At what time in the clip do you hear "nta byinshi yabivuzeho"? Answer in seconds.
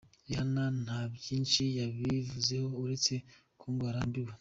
0.83-2.67